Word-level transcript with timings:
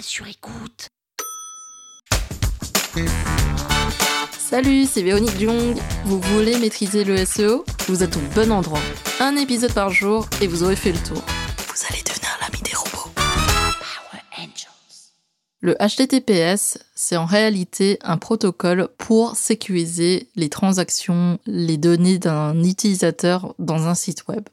sur 0.00 0.26
écoute. 0.26 0.88
Salut, 4.38 4.84
c'est 4.86 5.02
Véronique 5.02 5.38
Jung. 5.38 5.76
Vous 6.04 6.20
voulez 6.20 6.58
maîtriser 6.58 7.04
le 7.04 7.24
SEO 7.24 7.64
Vous 7.88 8.02
êtes 8.02 8.16
au 8.16 8.20
bon 8.34 8.52
endroit. 8.52 8.80
Un 9.20 9.36
épisode 9.36 9.72
par 9.72 9.90
jour 9.90 10.26
et 10.40 10.46
vous 10.46 10.62
aurez 10.62 10.76
fait 10.76 10.92
le 10.92 10.98
tour. 10.98 11.22
Vous 11.68 11.86
allez 11.90 12.02
devenir 12.02 12.38
l'ami 12.40 12.62
des 12.62 12.74
robots. 12.74 13.10
Power 13.14 14.22
Angels. 14.38 15.12
Le 15.60 15.74
HTTPS, 15.74 16.78
c'est 16.94 17.16
en 17.16 17.24
réalité 17.24 17.98
un 18.02 18.18
protocole 18.18 18.88
pour 18.98 19.34
sécuriser 19.34 20.28
les 20.36 20.50
transactions, 20.50 21.38
les 21.46 21.78
données 21.78 22.18
d'un 22.18 22.62
utilisateur 22.62 23.54
dans 23.58 23.86
un 23.86 23.94
site 23.94 24.28
web. 24.28 24.44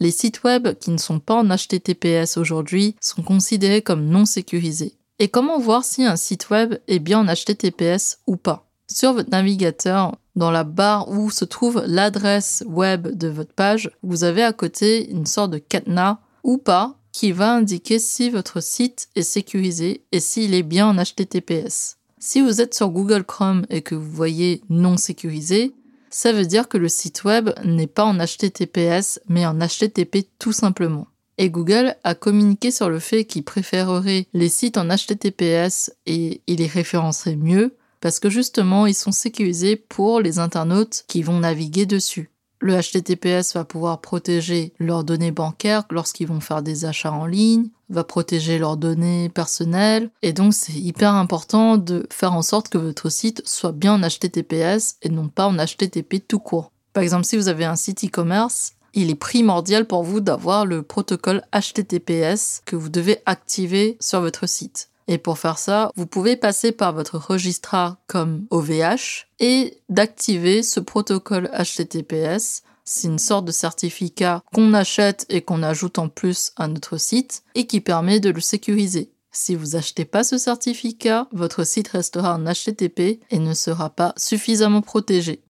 Les 0.00 0.10
sites 0.10 0.42
web 0.44 0.74
qui 0.78 0.90
ne 0.90 0.98
sont 0.98 1.20
pas 1.20 1.34
en 1.34 1.48
HTTPS 1.48 2.36
aujourd'hui 2.36 2.96
sont 3.00 3.22
considérés 3.22 3.82
comme 3.82 4.06
non 4.06 4.24
sécurisés. 4.24 4.94
Et 5.18 5.28
comment 5.28 5.58
voir 5.58 5.84
si 5.84 6.04
un 6.04 6.16
site 6.16 6.50
web 6.50 6.74
est 6.88 6.98
bien 6.98 7.20
en 7.20 7.32
HTTPS 7.32 8.18
ou 8.26 8.36
pas? 8.36 8.68
Sur 8.88 9.14
votre 9.14 9.30
navigateur, 9.30 10.16
dans 10.36 10.50
la 10.50 10.64
barre 10.64 11.08
où 11.08 11.30
se 11.30 11.44
trouve 11.44 11.82
l'adresse 11.86 12.62
web 12.66 13.08
de 13.08 13.28
votre 13.28 13.52
page, 13.52 13.90
vous 14.02 14.24
avez 14.24 14.42
à 14.42 14.52
côté 14.52 15.10
une 15.10 15.26
sorte 15.26 15.50
de 15.52 15.58
cadenas 15.58 16.18
ou 16.44 16.58
pas 16.58 16.98
qui 17.10 17.32
va 17.32 17.54
indiquer 17.54 17.98
si 17.98 18.28
votre 18.28 18.62
site 18.62 19.08
est 19.16 19.22
sécurisé 19.22 20.04
et 20.12 20.20
s'il 20.20 20.54
est 20.54 20.62
bien 20.62 20.88
en 20.88 21.02
HTTPS. 21.02 21.96
Si 22.18 22.42
vous 22.42 22.60
êtes 22.60 22.74
sur 22.74 22.90
Google 22.90 23.24
Chrome 23.24 23.64
et 23.70 23.80
que 23.80 23.94
vous 23.94 24.10
voyez 24.10 24.62
non 24.68 24.98
sécurisé, 24.98 25.74
ça 26.10 26.32
veut 26.32 26.46
dire 26.46 26.68
que 26.68 26.78
le 26.78 26.88
site 26.88 27.24
web 27.24 27.50
n'est 27.64 27.86
pas 27.86 28.04
en 28.04 28.16
HTTPS 28.16 29.20
mais 29.28 29.46
en 29.46 29.58
HTTP 29.58 30.28
tout 30.38 30.52
simplement. 30.52 31.08
Et 31.38 31.50
Google 31.50 31.96
a 32.02 32.14
communiqué 32.14 32.70
sur 32.70 32.88
le 32.88 32.98
fait 32.98 33.24
qu'il 33.24 33.44
préférerait 33.44 34.26
les 34.32 34.48
sites 34.48 34.78
en 34.78 34.88
HTTPS 34.88 35.92
et 36.06 36.40
il 36.46 36.58
les 36.58 36.66
référencerait 36.66 37.36
mieux 37.36 37.76
parce 38.00 38.20
que 38.20 38.30
justement 38.30 38.86
ils 38.86 38.94
sont 38.94 39.12
sécurisés 39.12 39.76
pour 39.76 40.20
les 40.20 40.38
internautes 40.38 41.04
qui 41.08 41.22
vont 41.22 41.40
naviguer 41.40 41.86
dessus. 41.86 42.30
Le 42.58 42.80
HTTPS 42.80 43.54
va 43.54 43.64
pouvoir 43.64 44.00
protéger 44.00 44.72
leurs 44.78 45.04
données 45.04 45.30
bancaires 45.30 45.84
lorsqu'ils 45.90 46.26
vont 46.26 46.40
faire 46.40 46.62
des 46.62 46.84
achats 46.84 47.12
en 47.12 47.26
ligne, 47.26 47.68
va 47.90 48.02
protéger 48.02 48.58
leurs 48.58 48.76
données 48.76 49.28
personnelles, 49.28 50.10
et 50.22 50.32
donc 50.32 50.54
c'est 50.54 50.72
hyper 50.72 51.14
important 51.14 51.76
de 51.76 52.06
faire 52.10 52.32
en 52.32 52.42
sorte 52.42 52.68
que 52.68 52.78
votre 52.78 53.10
site 53.10 53.42
soit 53.46 53.72
bien 53.72 53.94
en 53.94 54.08
HTTPS 54.08 54.96
et 55.02 55.10
non 55.10 55.28
pas 55.28 55.46
en 55.46 55.56
HTTP 55.56 56.26
tout 56.26 56.40
court. 56.40 56.72
Par 56.92 57.02
exemple, 57.02 57.26
si 57.26 57.36
vous 57.36 57.48
avez 57.48 57.66
un 57.66 57.76
site 57.76 58.04
e-commerce, 58.04 58.72
il 58.94 59.10
est 59.10 59.14
primordial 59.14 59.86
pour 59.86 60.02
vous 60.02 60.20
d'avoir 60.20 60.64
le 60.64 60.82
protocole 60.82 61.42
HTTPS 61.52 62.62
que 62.64 62.76
vous 62.76 62.88
devez 62.88 63.18
activer 63.26 63.98
sur 64.00 64.22
votre 64.22 64.48
site. 64.48 64.88
Et 65.08 65.18
pour 65.18 65.38
faire 65.38 65.58
ça, 65.58 65.92
vous 65.94 66.06
pouvez 66.06 66.36
passer 66.36 66.72
par 66.72 66.92
votre 66.92 67.18
registrar 67.18 67.96
comme 68.06 68.46
OVH 68.50 69.28
et 69.38 69.78
d'activer 69.88 70.62
ce 70.62 70.80
protocole 70.80 71.50
HTTPS. 71.56 72.62
C'est 72.84 73.08
une 73.08 73.18
sorte 73.18 73.44
de 73.44 73.52
certificat 73.52 74.42
qu'on 74.52 74.74
achète 74.74 75.26
et 75.28 75.42
qu'on 75.42 75.62
ajoute 75.62 75.98
en 75.98 76.08
plus 76.08 76.52
à 76.56 76.68
notre 76.68 76.98
site 76.98 77.42
et 77.54 77.66
qui 77.66 77.80
permet 77.80 78.20
de 78.20 78.30
le 78.30 78.40
sécuriser. 78.40 79.12
Si 79.32 79.54
vous 79.54 79.76
achetez 79.76 80.04
pas 80.04 80.24
ce 80.24 80.38
certificat, 80.38 81.28
votre 81.32 81.64
site 81.64 81.88
restera 81.88 82.34
en 82.34 82.44
HTTP 82.44 83.20
et 83.30 83.38
ne 83.38 83.54
sera 83.54 83.90
pas 83.90 84.14
suffisamment 84.16 84.82
protégé. 84.82 85.42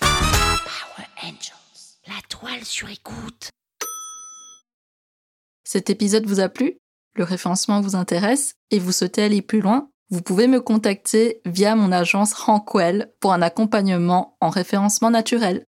Power 0.00 1.06
Angels. 1.22 1.98
La 2.06 2.14
toile 2.28 2.64
sur 2.64 2.88
écoute. 2.88 3.50
Cet 5.62 5.90
épisode 5.90 6.26
vous 6.26 6.40
a 6.40 6.48
plu? 6.48 6.78
Le 7.20 7.24
référencement 7.26 7.82
vous 7.82 7.96
intéresse 7.96 8.54
et 8.70 8.78
vous 8.78 8.92
souhaitez 8.92 9.22
aller 9.22 9.42
plus 9.42 9.60
loin 9.60 9.90
Vous 10.08 10.22
pouvez 10.22 10.46
me 10.46 10.58
contacter 10.58 11.42
via 11.44 11.76
mon 11.76 11.92
agence 11.92 12.32
Rankwell 12.32 13.12
pour 13.20 13.34
un 13.34 13.42
accompagnement 13.42 14.38
en 14.40 14.48
référencement 14.48 15.10
naturel. 15.10 15.66